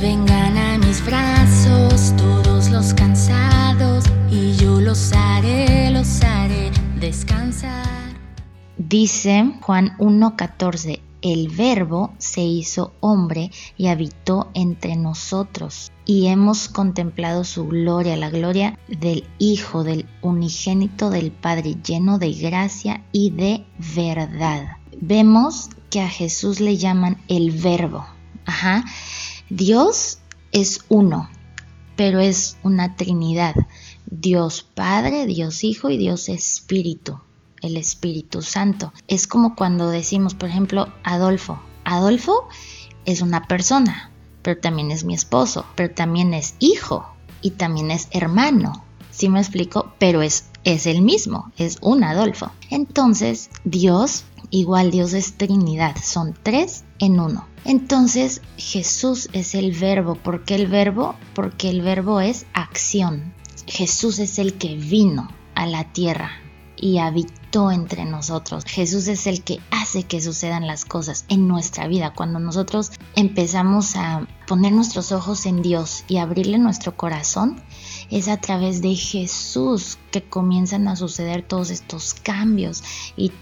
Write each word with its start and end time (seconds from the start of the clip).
Vengan 0.00 0.56
a 0.56 0.78
mis 0.78 1.04
brazos 1.04 2.16
todos 2.16 2.70
los 2.70 2.94
cansados 2.94 4.06
y 4.30 4.54
yo 4.54 4.80
los 4.80 5.12
haré, 5.12 5.90
los 5.90 6.22
haré 6.22 6.70
descansar. 6.98 7.84
Dice 8.78 9.52
Juan 9.60 9.98
1.14, 9.98 11.00
el 11.20 11.48
verbo 11.50 12.14
se 12.16 12.40
hizo 12.40 12.94
hombre 13.00 13.50
y 13.76 13.88
habitó 13.88 14.50
entre 14.54 14.96
nosotros 14.96 15.92
y 16.06 16.28
hemos 16.28 16.70
contemplado 16.70 17.44
su 17.44 17.66
gloria, 17.66 18.16
la 18.16 18.30
gloria 18.30 18.78
del 18.88 19.28
Hijo, 19.38 19.84
del 19.84 20.06
unigénito 20.22 21.10
del 21.10 21.30
Padre, 21.30 21.76
lleno 21.86 22.18
de 22.18 22.32
gracia 22.32 23.04
y 23.12 23.32
de 23.32 23.66
verdad. 23.94 24.78
Vemos 24.98 25.68
que 25.90 26.00
a 26.00 26.08
Jesús 26.08 26.58
le 26.58 26.78
llaman 26.78 27.18
el 27.28 27.50
verbo. 27.50 28.06
Ajá. 28.46 28.84
Dios 29.50 30.18
es 30.52 30.84
uno, 30.88 31.28
pero 31.96 32.20
es 32.20 32.56
una 32.62 32.94
Trinidad. 32.94 33.56
Dios 34.06 34.62
Padre, 34.62 35.26
Dios 35.26 35.64
Hijo 35.64 35.90
y 35.90 35.98
Dios 35.98 36.28
Espíritu, 36.28 37.18
el 37.60 37.76
Espíritu 37.76 38.42
Santo. 38.42 38.92
Es 39.08 39.26
como 39.26 39.56
cuando 39.56 39.90
decimos, 39.90 40.34
por 40.34 40.50
ejemplo, 40.50 40.86
Adolfo. 41.02 41.60
Adolfo 41.84 42.46
es 43.04 43.22
una 43.22 43.48
persona, 43.48 44.12
pero 44.42 44.60
también 44.60 44.92
es 44.92 45.02
mi 45.02 45.14
esposo, 45.14 45.66
pero 45.74 45.92
también 45.92 46.32
es 46.32 46.54
hijo 46.60 47.04
y 47.42 47.50
también 47.50 47.90
es 47.90 48.06
hermano. 48.12 48.84
¿Sí 49.10 49.28
me 49.28 49.40
explico? 49.40 49.92
Pero 49.98 50.22
es, 50.22 50.44
es 50.62 50.86
el 50.86 51.02
mismo, 51.02 51.50
es 51.56 51.78
un 51.80 52.04
Adolfo. 52.04 52.52
Entonces, 52.70 53.50
Dios, 53.64 54.22
igual 54.50 54.92
Dios 54.92 55.12
es 55.12 55.36
Trinidad, 55.36 55.96
son 56.00 56.38
tres 56.40 56.84
en 57.00 57.18
uno. 57.18 57.48
Entonces 57.64 58.40
Jesús 58.56 59.28
es 59.32 59.54
el 59.54 59.72
verbo. 59.72 60.14
¿Por 60.14 60.44
qué 60.44 60.54
el 60.54 60.68
verbo? 60.68 61.16
Porque 61.34 61.68
el 61.70 61.82
verbo 61.82 62.20
es 62.20 62.46
acción. 62.52 63.34
Jesús 63.66 64.18
es 64.18 64.38
el 64.38 64.54
que 64.54 64.76
vino 64.76 65.28
a 65.54 65.66
la 65.66 65.92
tierra 65.92 66.30
y 66.76 66.98
habitó 66.98 67.70
entre 67.70 68.04
nosotros. 68.04 68.64
Jesús 68.64 69.06
es 69.08 69.26
el 69.26 69.42
que 69.42 69.60
hace 69.70 70.04
que 70.04 70.20
sucedan 70.20 70.66
las 70.66 70.84
cosas 70.84 71.24
en 71.28 71.46
nuestra 71.46 71.86
vida. 71.86 72.14
Cuando 72.14 72.38
nosotros 72.38 72.92
empezamos 73.16 73.96
a 73.96 74.26
poner 74.46 74.72
nuestros 74.72 75.12
ojos 75.12 75.46
en 75.46 75.62
Dios 75.62 76.04
y 76.08 76.16
abrirle 76.16 76.58
nuestro 76.58 76.96
corazón, 76.96 77.62
es 78.10 78.28
a 78.28 78.38
través 78.38 78.82
de 78.82 78.94
Jesús 78.94 79.98
que 80.10 80.22
comienzan 80.22 80.88
a 80.88 80.96
suceder 80.96 81.42
todos 81.42 81.70
estos 81.70 82.14
cambios 82.14 82.82
y, 83.16 83.32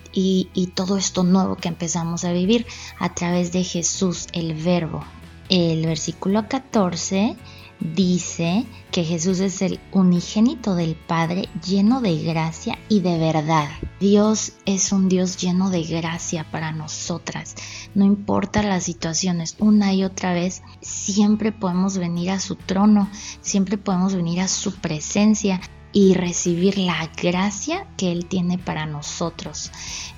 todo 0.75 0.97
esto 0.97 1.25
nuevo 1.25 1.56
que 1.56 1.69
empezamos 1.69 2.25
a 2.25 2.33
vivir 2.33 2.66
a 2.98 3.14
través 3.14 3.52
de 3.52 3.64
Jesús, 3.64 4.28
el 4.33 4.55
verbo. 4.55 5.05
El 5.48 5.86
versículo 5.86 6.47
14 6.47 7.36
dice 7.80 8.66
que 8.90 9.04
Jesús 9.04 9.40
es 9.40 9.62
el 9.62 9.78
unigénito 9.92 10.74
del 10.74 10.96
Padre 10.96 11.48
lleno 11.64 12.00
de 12.00 12.22
gracia 12.22 12.78
y 12.88 13.00
de 13.00 13.18
verdad. 13.18 13.68
Dios 14.00 14.52
es 14.66 14.92
un 14.92 15.08
Dios 15.08 15.36
lleno 15.36 15.70
de 15.70 15.82
gracia 15.82 16.44
para 16.50 16.72
nosotras. 16.72 17.54
No 17.94 18.04
importa 18.04 18.62
las 18.62 18.84
situaciones, 18.84 19.56
una 19.58 19.92
y 19.92 20.04
otra 20.04 20.32
vez, 20.32 20.62
siempre 20.80 21.52
podemos 21.52 21.98
venir 21.98 22.30
a 22.30 22.40
su 22.40 22.56
trono, 22.56 23.08
siempre 23.40 23.78
podemos 23.78 24.14
venir 24.14 24.40
a 24.40 24.48
su 24.48 24.74
presencia 24.74 25.60
y 25.92 26.14
recibir 26.14 26.78
la 26.78 27.10
gracia 27.20 27.86
que 27.96 28.12
Él 28.12 28.26
tiene 28.26 28.58
para 28.58 28.86
nosotros. 28.86 29.70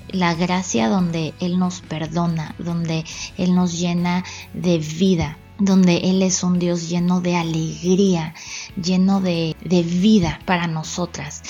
La 0.09 0.35
gracia 0.35 0.89
donde 0.89 1.35
Él 1.41 1.59
nos 1.59 1.81
perdona, 1.81 2.55
donde 2.59 3.05
Él 3.37 3.55
nos 3.55 3.79
llena 3.79 4.25
de 4.53 4.79
vida 4.79 5.39
donde 5.61 5.99
Él 5.99 6.23
es 6.23 6.43
un 6.43 6.59
Dios 6.59 6.89
lleno 6.89 7.21
de 7.21 7.37
alegría, 7.37 8.35
lleno 8.83 9.21
de, 9.21 9.55
vida 9.63 10.41
para 10.47 10.67
nosotras. 10.67 11.43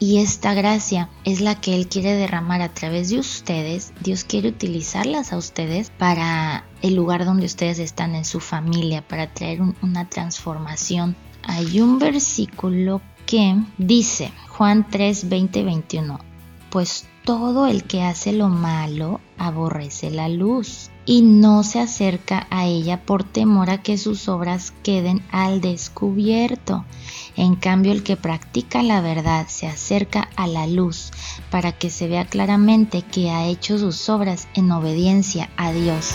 Y 0.00 0.18
esta 0.18 0.54
gracia 0.54 1.10
es 1.24 1.40
la 1.40 1.60
que 1.60 1.74
Él 1.74 1.88
quiere 1.88 2.14
derramar 2.14 2.62
a 2.62 2.72
través 2.72 3.10
de 3.10 3.18
ustedes. 3.18 3.92
Dios 4.00 4.22
quiere 4.22 4.48
utilizarlas 4.48 5.32
a 5.32 5.36
ustedes 5.36 5.90
para 5.90 6.64
el 6.82 6.94
lugar 6.94 7.24
donde 7.24 7.46
ustedes 7.46 7.80
están 7.80 8.14
en 8.14 8.24
su 8.24 8.38
familia, 8.38 9.06
para 9.06 9.34
traer 9.34 9.60
una 9.82 10.08
transformación. 10.08 11.16
Hay 11.42 11.80
un 11.80 11.98
versículo 11.98 13.02
que 13.26 13.56
dice, 13.76 14.32
Juan 14.48 14.86
3, 14.88 15.28
20, 15.28 15.64
21, 15.64 16.27
pues 16.70 17.06
todo 17.24 17.66
el 17.66 17.84
que 17.84 18.02
hace 18.02 18.32
lo 18.32 18.48
malo 18.48 19.20
aborrece 19.36 20.10
la 20.10 20.28
luz 20.28 20.90
y 21.04 21.22
no 21.22 21.62
se 21.62 21.80
acerca 21.80 22.46
a 22.50 22.66
ella 22.66 23.04
por 23.04 23.24
temor 23.24 23.70
a 23.70 23.82
que 23.82 23.96
sus 23.96 24.28
obras 24.28 24.72
queden 24.82 25.22
al 25.30 25.60
descubierto. 25.60 26.84
En 27.36 27.54
cambio, 27.54 27.92
el 27.92 28.02
que 28.02 28.16
practica 28.16 28.82
la 28.82 29.00
verdad 29.00 29.46
se 29.48 29.66
acerca 29.66 30.28
a 30.36 30.46
la 30.46 30.66
luz 30.66 31.10
para 31.50 31.72
que 31.72 31.88
se 31.88 32.08
vea 32.08 32.26
claramente 32.26 33.02
que 33.02 33.30
ha 33.30 33.46
hecho 33.46 33.78
sus 33.78 34.08
obras 34.08 34.48
en 34.54 34.70
obediencia 34.70 35.48
a 35.56 35.72
Dios. 35.72 36.14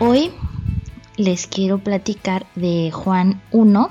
Hoy 0.00 0.30
les 1.16 1.46
quiero 1.46 1.78
platicar 1.78 2.46
de 2.54 2.90
Juan 2.90 3.42
1 3.50 3.88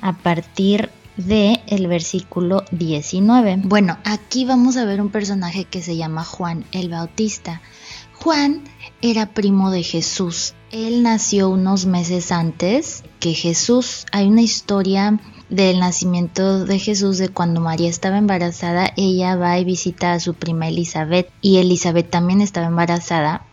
a 0.00 0.12
partir 0.12 0.88
de 0.88 1.03
el 1.16 1.86
versículo 1.86 2.64
19. 2.70 3.60
Bueno, 3.64 3.98
aquí 4.04 4.44
vamos 4.44 4.76
a 4.76 4.84
ver 4.84 5.00
un 5.00 5.10
personaje 5.10 5.64
que 5.64 5.82
se 5.82 5.96
llama 5.96 6.24
Juan 6.24 6.64
el 6.72 6.88
Bautista. 6.88 7.60
Juan 8.14 8.62
era 9.02 9.26
primo 9.26 9.70
de 9.70 9.82
Jesús. 9.82 10.54
Él 10.70 11.02
nació 11.02 11.50
unos 11.50 11.86
meses 11.86 12.32
antes 12.32 13.04
que 13.20 13.34
Jesús. 13.34 14.06
Hay 14.12 14.26
una 14.26 14.42
historia 14.42 15.20
del 15.50 15.78
nacimiento 15.78 16.64
de 16.64 16.78
Jesús, 16.78 17.18
de 17.18 17.28
cuando 17.28 17.60
María 17.60 17.88
estaba 17.88 18.18
embarazada, 18.18 18.92
ella 18.96 19.36
va 19.36 19.58
y 19.58 19.64
visita 19.64 20.14
a 20.14 20.20
su 20.20 20.34
prima 20.34 20.68
Elizabeth 20.68 21.30
y 21.40 21.58
Elizabeth 21.58 22.10
también 22.10 22.40
estaba 22.40 22.66
embarazada 22.66 23.46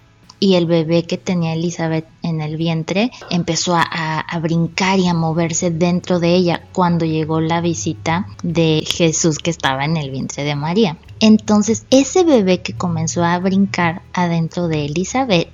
y 0.44 0.56
el 0.56 0.66
bebé 0.66 1.04
que 1.04 1.20
tenía 1.20 1.54
Elizabeth 1.54 2.08
en 2.24 2.42
el 2.42 2.58
vientre 2.58 3.12
empezó 3.30 3.76
a, 3.76 4.26
brincar 4.42 4.98
y 4.98 5.08
a 5.08 5.14
moverse 5.14 5.70
dentro 5.70 6.20
de 6.20 6.34
ella 6.34 6.64
cuando 6.74 7.06
llegó 7.06 7.40
la 7.40 7.62
visita 7.62 8.26
de 8.42 8.84
Jesús 8.88 9.38
que 9.38 9.52
estaba 9.52 9.86
en 9.86 9.98
el 9.98 10.10
vientre 10.10 10.44
de 10.44 10.56
María. 10.56 10.98
Entonces 11.20 11.86
ese 11.92 12.24
bebé 12.24 12.64
que 12.64 12.74
comenzó 12.74 13.24
a 13.24 13.38
brincar 13.38 14.02
adentro 14.14 14.68
de 14.68 14.86
Elizabeth, 14.86 15.52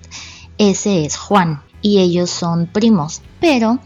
ese 0.58 1.04
es 1.04 1.18
Juan 1.18 1.64
y 1.82 2.00
ellos 2.00 2.30
son 2.30 2.68
primos. 2.68 3.22
Pero 3.42 3.80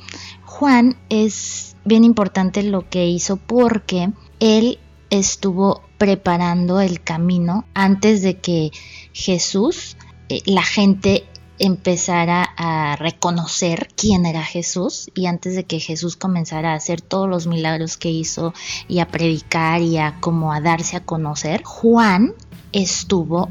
Juan 0.45 0.97
es 1.09 1.75
bien 1.83 2.03
importante 2.03 2.62
lo 2.62 2.88
que 2.88 3.07
hizo 3.07 3.38
porque 3.38 4.12
él 4.39 4.78
estuvo 5.09 5.81
preparando 5.97 6.79
el 6.79 7.01
camino 7.01 7.66
antes 7.73 8.22
de 8.22 8.38
que 8.38 8.69
Jesús 9.13 9.97
eh, 10.31 10.42
la 10.46 10.64
gente 10.64 11.25
empezara 11.59 12.44
a 12.58 12.96
reconocer 12.96 13.90
quién 13.96 14.25
era 14.25 14.44
Jesús 14.44 15.12
y 15.14 15.25
antes 15.25 15.56
de 15.56 15.66
que 15.66 15.80
Jesús 15.80 16.16
comenzara 16.16 16.72
a 16.72 16.75
hacer 16.75 17.02
todos 17.02 17.30
los 17.30 17.47
milagros 17.47 17.97
que 17.97 18.09
hizo 18.09 18.53
y 18.88 19.00
a 19.00 19.08
predicar 19.09 19.81
y 19.81 19.97
a 19.97 20.19
como 20.22 20.53
a 20.53 20.62
darse 20.62 20.96
a 20.96 21.03
conocer, 21.03 21.64
Juan 21.64 22.34
estuvo 22.72 23.50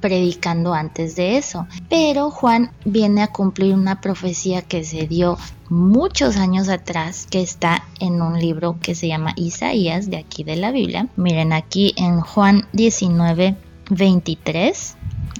predicando 0.00 0.74
antes 0.74 1.14
de 1.14 1.36
eso. 1.36 1.68
Pero 1.88 2.30
Juan 2.30 2.72
viene 2.84 3.22
a 3.22 3.28
cumplir 3.28 3.74
una 3.74 4.00
profecía 4.00 4.62
que 4.62 4.82
se 4.82 5.06
dio 5.06 5.38
muchos 5.68 6.36
años 6.36 6.68
atrás, 6.68 7.28
que 7.30 7.42
está 7.42 7.84
en 8.00 8.20
un 8.20 8.40
libro 8.40 8.78
que 8.80 8.94
se 8.94 9.06
llama 9.06 9.34
Isaías, 9.36 10.10
de 10.10 10.16
aquí 10.16 10.42
de 10.42 10.56
la 10.56 10.72
Biblia. 10.72 11.08
Miren 11.16 11.52
aquí 11.52 11.94
en 11.96 12.20
Juan 12.20 12.66
19, 12.72 13.54
23, 13.90 14.96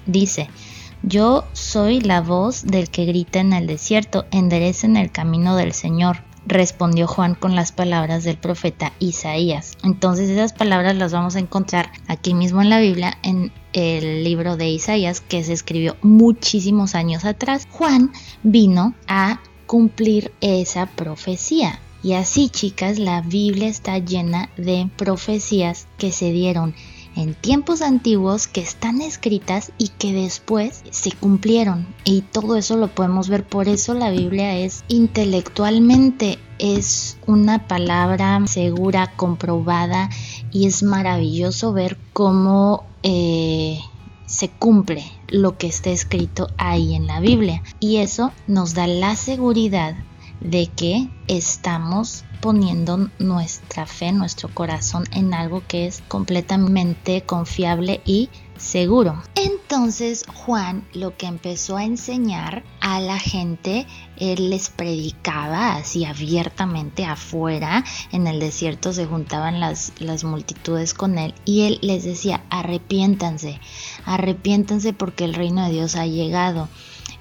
dice, 0.06 0.48
yo 1.02 1.44
soy 1.52 2.00
la 2.00 2.20
voz 2.20 2.64
del 2.64 2.90
que 2.90 3.04
grita 3.04 3.40
en 3.40 3.52
el 3.52 3.66
desierto, 3.66 4.24
enderecen 4.30 4.96
el 4.96 5.10
camino 5.10 5.56
del 5.56 5.72
Señor 5.72 6.18
respondió 6.46 7.06
Juan 7.06 7.34
con 7.34 7.54
las 7.54 7.72
palabras 7.72 8.24
del 8.24 8.36
profeta 8.36 8.92
Isaías. 8.98 9.76
Entonces 9.82 10.28
esas 10.30 10.52
palabras 10.52 10.96
las 10.96 11.12
vamos 11.12 11.36
a 11.36 11.40
encontrar 11.40 11.90
aquí 12.08 12.34
mismo 12.34 12.62
en 12.62 12.70
la 12.70 12.80
Biblia, 12.80 13.18
en 13.22 13.52
el 13.72 14.24
libro 14.24 14.56
de 14.56 14.68
Isaías, 14.68 15.20
que 15.20 15.44
se 15.44 15.52
escribió 15.52 15.96
muchísimos 16.02 16.94
años 16.94 17.24
atrás. 17.24 17.66
Juan 17.70 18.12
vino 18.42 18.94
a 19.06 19.40
cumplir 19.66 20.32
esa 20.40 20.86
profecía. 20.86 21.78
Y 22.02 22.14
así, 22.14 22.48
chicas, 22.48 22.98
la 22.98 23.20
Biblia 23.20 23.68
está 23.68 23.98
llena 23.98 24.50
de 24.56 24.88
profecías 24.96 25.86
que 25.98 26.10
se 26.10 26.32
dieron 26.32 26.74
en 27.16 27.34
tiempos 27.34 27.82
antiguos 27.82 28.46
que 28.46 28.60
están 28.60 29.00
escritas 29.00 29.72
y 29.78 29.88
que 29.88 30.12
después 30.12 30.82
se 30.90 31.12
cumplieron. 31.12 31.86
Y 32.04 32.22
todo 32.22 32.56
eso 32.56 32.76
lo 32.76 32.88
podemos 32.88 33.28
ver, 33.28 33.44
por 33.44 33.68
eso 33.68 33.94
la 33.94 34.10
Biblia 34.10 34.56
es 34.56 34.84
intelectualmente, 34.88 36.38
es 36.58 37.18
una 37.26 37.66
palabra 37.66 38.40
segura, 38.46 39.12
comprobada 39.16 40.10
y 40.50 40.66
es 40.66 40.82
maravilloso 40.82 41.72
ver 41.72 41.98
cómo... 42.12 42.84
Eh, 43.02 43.78
se 44.32 44.48
cumple 44.48 45.04
lo 45.28 45.58
que 45.58 45.66
está 45.66 45.90
escrito 45.90 46.48
ahí 46.56 46.94
en 46.94 47.06
la 47.06 47.20
Biblia. 47.20 47.62
Y 47.80 47.98
eso 47.98 48.32
nos 48.46 48.72
da 48.72 48.86
la 48.86 49.14
seguridad 49.14 49.94
de 50.44 50.66
que 50.66 51.08
estamos 51.28 52.24
poniendo 52.40 53.08
nuestra 53.18 53.86
fe, 53.86 54.12
nuestro 54.12 54.48
corazón 54.52 55.04
en 55.12 55.32
algo 55.32 55.62
que 55.66 55.86
es 55.86 56.02
completamente 56.08 57.22
confiable 57.22 58.00
y 58.04 58.30
seguro. 58.56 59.22
Entonces 59.34 60.24
Juan 60.26 60.84
lo 60.92 61.16
que 61.16 61.26
empezó 61.26 61.76
a 61.76 61.84
enseñar 61.84 62.64
a 62.80 63.00
la 63.00 63.18
gente, 63.18 63.86
él 64.16 64.50
les 64.50 64.70
predicaba 64.70 65.74
así 65.74 66.04
abiertamente 66.04 67.04
afuera, 67.04 67.84
en 68.10 68.26
el 68.26 68.40
desierto 68.40 68.92
se 68.92 69.06
juntaban 69.06 69.60
las, 69.60 69.92
multitudes 70.24 70.94
con 70.94 71.18
él 71.18 71.34
y 71.44 71.62
él 71.62 71.78
les 71.80 72.04
decía, 72.04 72.44
arrepiéntanse, 72.50 73.60
arrepiéntanse 74.04 74.92
porque 74.92 75.24
el 75.24 75.34
reino 75.34 75.64
de 75.64 75.72
Dios 75.72 75.96
ha 75.96 76.06
llegado 76.06 76.68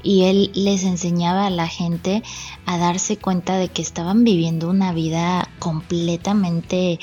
y 0.03 0.23
él 0.23 0.51
les 0.53 0.83
enseñaba 0.83 1.47
a 1.47 1.49
la 1.49 1.67
gente 1.67 2.23
a 2.65 2.77
darse 2.77 3.17
cuenta 3.17 3.57
de 3.57 3.69
que 3.69 3.81
estaban 3.81 4.23
viviendo 4.23 4.69
una 4.69 4.93
vida 4.93 5.49
completamente 5.59 6.99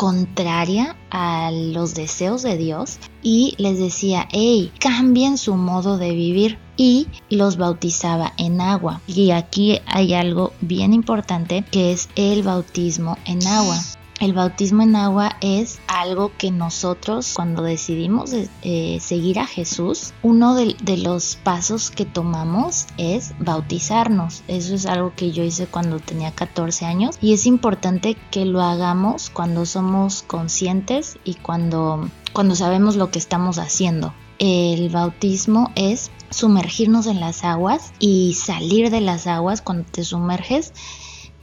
contraria 0.00 0.96
a 1.10 1.50
los 1.52 1.94
deseos 1.94 2.42
de 2.42 2.56
Dios 2.56 2.98
y 3.22 3.54
les 3.58 3.78
decía, 3.78 4.26
hey, 4.32 4.72
cambien 4.78 5.36
su 5.36 5.56
modo 5.56 5.98
de 5.98 6.14
vivir 6.14 6.58
y 6.78 7.06
los 7.28 7.58
bautizaba 7.58 8.32
en 8.38 8.62
agua. 8.62 9.02
Y 9.06 9.32
aquí 9.32 9.78
hay 9.84 10.14
algo 10.14 10.54
bien 10.62 10.94
importante 10.94 11.66
que 11.70 11.92
es 11.92 12.08
el 12.16 12.42
bautismo 12.42 13.18
en 13.26 13.46
agua. 13.46 13.78
El 14.20 14.34
bautismo 14.34 14.82
en 14.82 14.96
agua 14.96 15.38
es 15.40 15.80
algo 15.86 16.30
que 16.36 16.50
nosotros 16.50 17.32
cuando 17.34 17.62
decidimos 17.62 18.34
eh, 18.34 18.98
seguir 19.00 19.38
a 19.38 19.46
Jesús, 19.46 20.12
uno 20.22 20.54
de, 20.54 20.76
los 20.98 21.36
pasos 21.36 21.90
que 21.90 22.04
tomamos 22.04 22.86
es 22.98 23.32
bautizarnos. 23.38 24.42
Eso 24.46 24.74
es 24.74 24.84
algo 24.84 25.14
que 25.16 25.32
yo 25.32 25.42
hice 25.42 25.66
cuando 25.66 26.00
tenía 26.00 26.32
14 26.32 26.84
años 26.84 27.16
y 27.22 27.32
es 27.32 27.46
importante 27.46 28.14
que 28.30 28.44
lo 28.44 28.60
hagamos 28.60 29.30
cuando 29.30 29.64
somos 29.64 30.22
conscientes 30.22 31.18
y 31.24 31.36
cuando, 31.36 32.06
cuando 32.34 32.54
sabemos 32.54 32.96
lo 32.96 33.10
que 33.10 33.18
estamos 33.18 33.56
haciendo. 33.56 34.12
El 34.38 34.90
bautismo 34.90 35.72
es 35.76 36.10
sumergirnos 36.28 37.06
en 37.06 37.20
las 37.20 37.42
aguas 37.42 37.94
y 37.98 38.34
salir 38.34 38.90
de 38.90 39.00
las 39.00 39.26
aguas 39.26 39.62
cuando 39.62 39.84
te 39.90 40.04
sumerges 40.04 40.74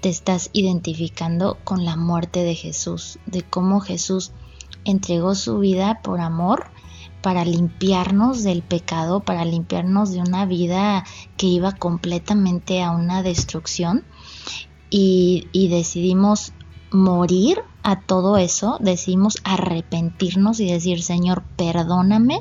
te 0.02 0.10
estás 0.10 0.50
identificando 0.54 1.58
con 1.64 1.86
la 1.86 1.96
muerte 1.96 2.44
de 2.44 2.56
Jesús, 2.56 3.20
de 3.26 3.44
cómo 3.44 3.80
Jesús 3.80 4.32
entregó 4.86 5.36
su 5.36 5.60
vida 5.60 6.02
por 6.02 6.20
amor 6.20 6.70
para 7.22 7.44
limpiarnos 7.44 8.44
del 8.44 8.62
pecado, 8.62 9.22
para 9.22 9.44
limpiarnos 9.44 10.12
de 10.12 10.20
una 10.20 10.46
vida 10.46 11.04
que 11.36 11.48
iba 11.48 11.74
completamente 11.74 12.82
a 12.84 12.92
una 12.92 13.24
destrucción. 13.24 14.06
Y, 14.90 15.68
decidimos 15.70 16.54
morir 16.92 17.60
a 17.84 18.00
todo 18.00 18.38
eso, 18.38 18.78
decidimos 18.80 19.40
arrepentirnos 19.44 20.62
y 20.62 20.72
decir, 20.72 21.02
Señor, 21.02 21.44
perdóname, 21.58 22.40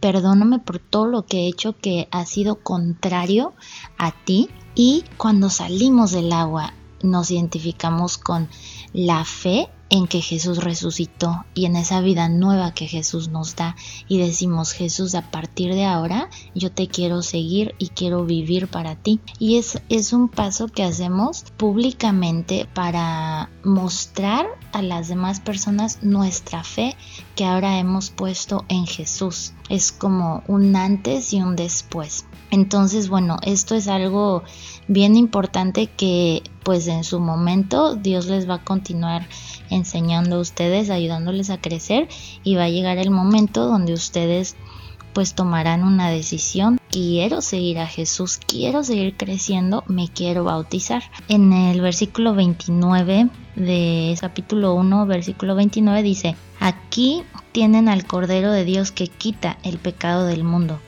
perdóname 0.00 0.58
por 0.58 0.78
todo 0.78 1.06
lo 1.06 1.24
que 1.24 1.44
he 1.44 1.48
hecho 1.48 1.74
que 1.78 2.08
ha 2.10 2.26
sido 2.26 2.56
contrario 2.56 3.54
a 3.96 4.12
ti 4.12 4.50
y 4.74 5.04
cuando 5.16 5.50
salimos 5.50 6.12
del 6.12 6.32
agua 6.32 6.74
nos 7.02 7.30
identificamos 7.30 8.18
con 8.18 8.48
la 8.92 9.24
fe 9.24 9.68
en 9.92 10.06
que 10.06 10.22
Jesús 10.22 10.64
resucitó 10.64 11.44
y 11.52 11.66
en 11.66 11.76
esa 11.76 12.00
vida 12.00 12.30
nueva 12.30 12.72
que 12.72 12.88
Jesús 12.88 13.28
nos 13.28 13.56
da 13.56 13.76
y 14.08 14.16
decimos 14.16 14.72
Jesús 14.72 15.14
a 15.14 15.30
partir 15.30 15.74
de 15.74 15.84
ahora 15.84 16.30
yo 16.54 16.72
te 16.72 16.88
quiero 16.88 17.20
seguir 17.20 17.74
y 17.78 17.88
quiero 17.88 18.24
vivir 18.24 18.68
para 18.68 18.96
ti 18.96 19.20
y 19.38 19.58
es, 19.58 19.82
es 19.90 20.14
un 20.14 20.30
paso 20.30 20.68
que 20.68 20.82
hacemos 20.82 21.44
públicamente 21.58 22.66
para 22.72 23.50
mostrar 23.64 24.46
a 24.72 24.80
las 24.80 25.08
demás 25.08 25.40
personas 25.40 25.98
nuestra 26.02 26.64
fe 26.64 26.96
que 27.36 27.44
ahora 27.44 27.78
hemos 27.78 28.08
puesto 28.08 28.64
en 28.68 28.86
Jesús. 28.86 29.52
Es 29.68 29.92
como 29.92 30.42
un 30.48 30.74
antes 30.74 31.34
y 31.34 31.42
un 31.42 31.54
después. 31.54 32.24
Entonces 32.50 33.10
bueno 33.10 33.36
esto 33.42 33.74
es 33.74 33.88
algo 33.88 34.42
bien 34.88 35.16
importante 35.16 35.88
que 35.88 36.42
pues 36.62 36.86
en 36.88 37.04
su 37.04 37.20
momento 37.20 37.96
Dios 37.96 38.26
les 38.26 38.48
va 38.48 38.54
a 38.54 38.64
continuar 38.64 39.26
enseñando 39.70 40.36
a 40.36 40.40
ustedes, 40.40 40.90
ayudándoles 40.90 41.50
a 41.50 41.60
crecer 41.60 42.08
y 42.44 42.56
va 42.56 42.64
a 42.64 42.68
llegar 42.68 42.98
el 42.98 43.10
momento 43.10 43.66
donde 43.66 43.92
ustedes 43.92 44.56
pues 45.12 45.34
tomarán 45.34 45.84
una 45.84 46.10
decisión. 46.10 46.78
Quiero 46.90 47.40
seguir 47.40 47.78
a 47.78 47.86
Jesús, 47.86 48.38
quiero 48.38 48.84
seguir 48.84 49.16
creciendo, 49.16 49.84
me 49.86 50.08
quiero 50.08 50.44
bautizar. 50.44 51.02
En 51.28 51.52
el 51.52 51.80
versículo 51.80 52.34
29 52.34 53.28
de 53.56 54.16
capítulo 54.20 54.74
1, 54.74 55.06
versículo 55.06 55.54
29 55.54 56.02
dice, 56.02 56.36
aquí 56.60 57.22
tienen 57.52 57.88
al 57.88 58.06
Cordero 58.06 58.52
de 58.52 58.64
Dios 58.64 58.92
que 58.92 59.08
quita 59.08 59.58
el 59.62 59.78
pecado 59.78 60.26
del 60.26 60.44
mundo. 60.44 60.80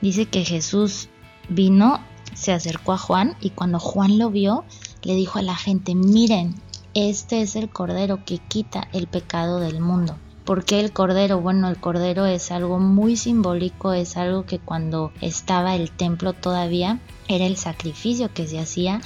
Dice 0.00 0.26
que 0.26 0.44
Jesús 0.44 1.08
vino, 1.48 2.00
se 2.34 2.52
acercó 2.52 2.92
a 2.92 2.98
Juan 2.98 3.36
y 3.40 3.50
cuando 3.50 3.78
Juan 3.78 4.18
lo 4.18 4.30
vio, 4.30 4.64
le 5.02 5.14
dijo 5.14 5.38
a 5.38 5.42
la 5.42 5.56
gente, 5.56 5.94
miren, 5.94 6.54
este 6.94 7.42
es 7.42 7.56
el 7.56 7.68
Cordero 7.68 8.24
que 8.24 8.38
quita 8.38 8.88
el 8.92 9.06
pecado 9.06 9.60
del 9.60 9.80
mundo. 9.80 10.16
¿Por 10.44 10.64
qué 10.64 10.80
el 10.80 10.92
cordero? 10.92 11.40
Bueno, 11.40 11.68
el 11.68 11.78
cordero 11.78 12.26
es 12.26 12.50
algo 12.50 12.80
muy 12.80 13.16
simbólico, 13.16 13.92
es 13.92 14.16
algo 14.16 14.46
que 14.46 14.58
cuando 14.58 15.12
estaba 15.20 15.76
el 15.76 15.92
templo 15.92 16.32
todavía 16.32 16.98
era 17.28 17.46
el 17.46 17.56
sacrificio 17.56 18.32
que 18.34 18.48
se 18.48 18.58
hacía, 18.58 19.00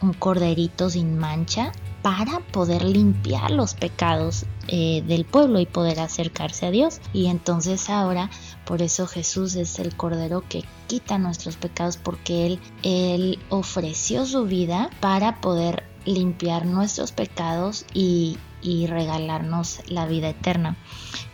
un 0.00 0.12
corderito 0.12 0.90
sin 0.90 1.16
mancha 1.16 1.72
para 2.02 2.40
poder 2.40 2.84
limpiar 2.84 3.50
los 3.50 3.74
pecados 3.74 4.46
eh, 4.66 5.04
del 5.06 5.24
pueblo 5.24 5.60
y 5.60 5.66
poder 5.66 6.00
acercarse 6.00 6.66
a 6.66 6.70
Dios. 6.70 7.00
Y 7.12 7.26
entonces 7.26 7.90
ahora, 7.90 8.30
por 8.68 8.82
eso 8.82 9.06
Jesús 9.06 9.54
es 9.54 9.78
el 9.78 9.96
Cordero 9.96 10.44
que 10.46 10.62
quita 10.88 11.16
nuestros 11.16 11.56
pecados 11.56 11.96
porque 11.96 12.44
Él, 12.44 12.60
él 12.82 13.38
ofreció 13.48 14.26
su 14.26 14.44
vida 14.44 14.90
para 15.00 15.40
poder 15.40 15.84
limpiar 16.04 16.66
nuestros 16.66 17.12
pecados 17.12 17.86
y, 17.94 18.36
regalarnos 18.62 19.80
la 19.88 20.04
vida 20.04 20.28
eterna. 20.28 20.76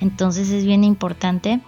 Entonces 0.01 0.51
es 0.51 0.65
bien 0.65 0.85
importante 0.85 1.61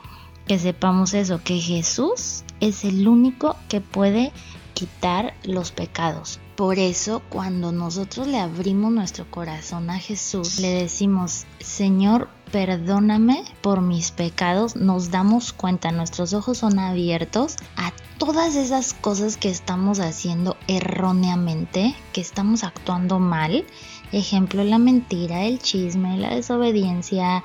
que 0.47 0.61
sepamos 0.61 1.15
eso, 1.15 1.43
que 1.43 1.59
Jesús 1.59 2.45
es 2.61 2.85
el 2.85 3.09
único 3.09 3.57
que 3.69 3.81
puede 3.81 4.33
quitar 4.75 5.35
los 5.43 5.73
pecados. 5.73 6.39
Por 6.55 6.79
eso 6.79 7.23
cuando 7.29 7.73
nosotros 7.73 8.29
le 8.29 8.39
abrimos 8.39 8.93
nuestro 8.93 9.29
corazón 9.29 9.91
a 9.91 9.99
Jesús, 9.99 10.61
le 10.61 10.69
decimos, 10.69 11.45
Señor, 11.59 12.29
perdóname 12.53 13.45
por 13.61 13.81
mis 13.81 14.11
pecados, 14.11 14.77
nos 14.77 15.11
damos 15.11 15.53
cuenta, 15.53 15.93
nuestros 15.93 16.33
ojos 16.33 16.59
son 16.59 16.79
abiertos 16.79 17.57
a 17.77 17.93
todas 18.19 18.57
esas 18.57 18.95
cosas 18.95 19.37
que 19.37 19.51
estamos 19.51 20.01
haciendo 20.01 20.57
erróneamente, 20.69 21.95
que 22.13 22.21
estamos 22.21 22.65
actuando 22.65 23.19
mal. 23.19 23.65
Ejemplo, 24.13 24.65
la 24.65 24.79
mentira, 24.79 25.45
el 25.45 25.59
chisme, 25.59 26.17
la 26.17 26.35
desobediencia, 26.35 27.43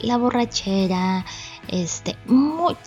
la 0.00 0.16
borrachera, 0.16 1.24
este, 1.68 2.16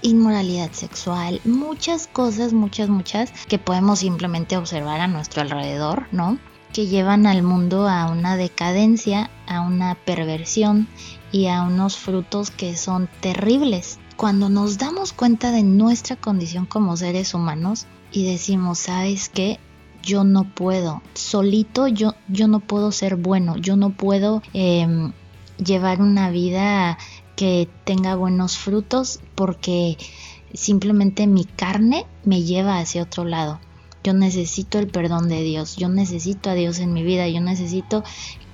inmoralidad 0.02 0.72
sexual, 0.72 1.40
muchas 1.46 2.08
cosas, 2.08 2.52
muchas, 2.52 2.90
muchas 2.90 3.32
que 3.48 3.60
podemos 3.60 4.00
simplemente 4.00 4.58
observar 4.58 5.00
a 5.00 5.08
nuestro 5.08 5.42
alrededor, 5.42 6.08
¿no? 6.12 6.40
Que 6.74 6.88
llevan 6.88 7.28
al 7.28 7.44
mundo 7.44 7.88
a 7.88 8.10
una 8.10 8.38
decadencia, 8.38 9.30
a 9.46 9.62
una 9.62 9.96
perversión 9.96 10.88
y 11.32 11.48
a 11.48 11.64
unos 11.64 11.98
frutos 11.98 12.52
que 12.52 12.76
son 12.76 13.10
terribles. 13.22 14.00
Cuando 14.18 14.50
nos 14.50 14.78
damos 14.78 15.14
cuenta 15.14 15.52
de 15.52 15.64
nuestra 15.64 16.16
condición 16.16 16.66
como 16.66 16.98
seres 16.98 17.34
humanos 17.34 17.88
y 18.12 18.26
decimos, 18.26 18.80
¿sabes 18.80 19.30
qué? 19.30 19.60
Yo 20.04 20.24
no 20.24 20.44
puedo, 20.54 21.02
solito 21.14 21.88
yo, 21.88 22.16
yo 22.28 22.48
no 22.48 22.60
puedo 22.60 22.92
ser 22.92 23.16
bueno, 23.16 23.58
yo 23.58 23.76
no 23.76 23.92
puedo 23.92 24.42
em, 24.54 25.14
llevar 25.64 26.02
una 26.02 26.32
vida 26.32 26.98
que 27.36 27.70
tenga 27.84 28.16
buenos 28.16 28.58
frutos 28.58 29.20
porque 29.36 29.98
simplemente 30.54 31.28
mi 31.28 31.46
carne 31.46 32.06
me 32.24 32.42
lleva 32.42 32.80
hacia 32.80 33.04
otro 33.04 33.26
lado. 33.26 33.60
Yo 34.04 34.14
necesito 34.14 34.80
el 34.80 34.88
perdón 34.88 35.30
de 35.30 35.44
Dios, 35.44 35.76
yo 35.76 35.88
necesito 35.88 36.50
a 36.50 36.56
Dios 36.56 36.80
en 36.80 36.94
mi 36.94 37.04
vida, 37.04 37.28
yo 37.28 37.40
necesito 37.40 38.04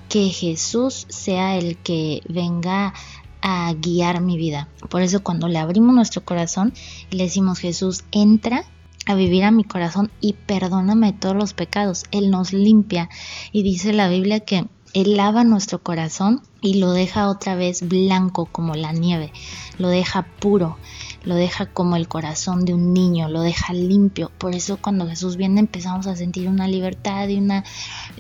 que 0.10 0.30
Jesús 0.30 1.06
sea 1.10 1.58
el 1.58 1.78
que 1.78 2.22
venga 2.28 2.94
a 3.42 3.74
guiar 3.74 4.22
mi 4.22 4.38
vida. 4.38 4.68
Por 4.90 5.02
eso 5.02 5.24
cuando 5.24 5.48
le 5.48 5.60
abrimos 5.60 5.96
nuestro 5.96 6.24
corazón 6.24 6.74
y 7.10 7.18
le 7.18 7.26
decimos 7.26 7.60
Jesús, 7.60 8.04
entra 8.12 8.66
a 9.06 9.16
vivir 9.16 9.44
a 9.44 9.52
mi 9.52 9.64
corazón 9.64 10.12
y 10.20 10.34
perdóname 10.34 11.14
todos 11.14 11.36
los 11.36 11.54
pecados. 11.54 12.06
Él 12.12 12.30
nos 12.30 12.54
limpia 12.54 13.10
y 13.52 13.64
dice 13.64 13.94
la 13.94 14.10
Biblia 14.10 14.42
que 14.42 14.66
Él 14.94 15.16
lava 15.16 15.44
nuestro 15.44 15.80
corazón 15.80 16.42
y 16.62 16.76
lo 16.76 16.92
deja 16.92 17.30
otra 17.30 17.56
vez 17.56 17.88
blanco 17.88 18.48
como 18.48 18.74
la 18.76 18.92
nieve, 18.92 19.32
lo 19.78 19.90
deja 19.90 20.24
puro. 20.40 20.78
Lo 21.24 21.36
deja 21.36 21.66
como 21.66 21.96
el 21.96 22.08
corazón 22.08 22.66
de 22.66 22.74
un 22.74 22.94
niño, 22.94 23.30
lo 23.30 23.42
deja 23.42 23.74
limpio. 23.74 24.32
Por 24.38 24.56
eso 24.56 24.78
cuando 24.82 25.08
Jesús 25.08 25.38
viene 25.38 25.60
empezamos 25.60 26.08
a 26.08 26.16
sentir 26.16 26.48
una 26.48 26.68
libertad 26.68 27.28
y 27.28 27.38
una, 27.38 27.64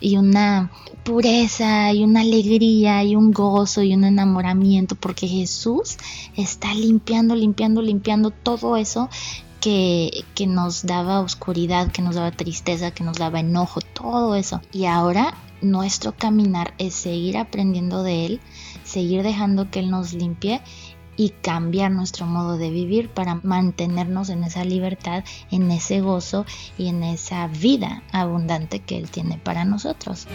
y 0.02 0.18
una 0.18 0.72
pureza 1.04 1.94
y 1.94 2.04
una 2.04 2.22
alegría 2.22 3.04
y 3.04 3.16
un 3.16 3.32
gozo 3.32 3.84
y 3.84 3.94
un 3.94 4.04
enamoramiento, 4.04 4.96
porque 4.96 5.28
Jesús 5.28 5.98
está 6.36 6.74
limpiando, 6.74 7.36
limpiando, 7.36 7.82
limpiando 7.82 8.32
todo 8.32 8.78
eso 8.78 9.10
que, 9.62 10.24
que, 10.36 10.48
nos 10.48 10.86
daba 10.86 11.22
oscuridad, 11.22 11.92
que 11.92 12.02
nos 12.02 12.16
daba 12.16 12.32
tristeza, 12.32 12.92
que 12.92 13.04
nos 13.04 13.18
daba 13.18 13.40
enojo, 13.40 13.82
todo 13.82 14.36
eso. 14.36 14.62
Y 14.72 14.86
ahora 14.86 15.34
nuestro 15.62 16.14
caminar 16.16 16.74
es 16.78 16.94
seguir 16.94 17.38
aprendiendo 17.38 18.04
de 18.04 18.26
Él, 18.26 18.42
seguir 18.84 19.24
dejando 19.24 19.70
que 19.72 19.80
Él 19.80 19.90
nos 19.90 20.14
limpie 20.14 20.62
y 21.18 21.30
cambiar 21.42 21.92
nuestro 21.92 22.26
modo 22.26 22.58
de 22.58 22.70
vivir 22.70 23.10
para 23.10 23.42
mantenernos 23.44 24.30
en 24.30 24.44
esa 24.44 24.64
libertad, 24.64 25.24
en 25.52 25.70
ese 25.72 26.00
gozo 26.00 26.46
y 26.78 26.88
en 26.88 27.04
esa 27.04 27.48
vida 27.48 28.04
abundante 28.12 28.80
que 28.80 28.98
Él 28.98 29.10
tiene 29.10 29.38
para 29.38 29.66
nosotros. 29.66 30.28